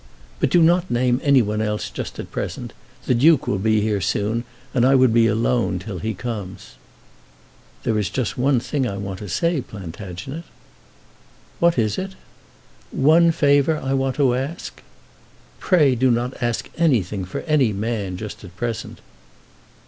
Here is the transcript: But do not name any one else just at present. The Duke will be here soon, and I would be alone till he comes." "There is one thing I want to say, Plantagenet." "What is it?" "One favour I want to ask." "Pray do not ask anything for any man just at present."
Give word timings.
But 0.39 0.49
do 0.49 0.63
not 0.63 0.89
name 0.89 1.21
any 1.23 1.43
one 1.43 1.61
else 1.61 1.87
just 1.91 2.17
at 2.17 2.31
present. 2.31 2.73
The 3.05 3.13
Duke 3.13 3.45
will 3.45 3.59
be 3.59 3.81
here 3.81 4.01
soon, 4.01 4.45
and 4.73 4.83
I 4.83 4.95
would 4.95 5.13
be 5.13 5.27
alone 5.27 5.77
till 5.77 5.99
he 5.99 6.15
comes." 6.15 6.73
"There 7.83 7.99
is 7.99 8.09
one 8.35 8.59
thing 8.59 8.87
I 8.87 8.97
want 8.97 9.19
to 9.19 9.29
say, 9.29 9.61
Plantagenet." 9.61 10.45
"What 11.59 11.77
is 11.77 11.99
it?" 11.99 12.15
"One 12.89 13.29
favour 13.31 13.77
I 13.77 13.93
want 13.93 14.15
to 14.15 14.33
ask." 14.33 14.81
"Pray 15.59 15.93
do 15.93 16.09
not 16.09 16.41
ask 16.41 16.67
anything 16.79 17.23
for 17.23 17.41
any 17.41 17.71
man 17.71 18.17
just 18.17 18.43
at 18.43 18.57
present." 18.57 19.01